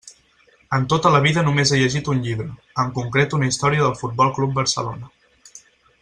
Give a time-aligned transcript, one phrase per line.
[0.77, 2.49] En tota la vida només he llegit un llibre,
[2.85, 5.13] en concret una història del Futbol Club Barcelona.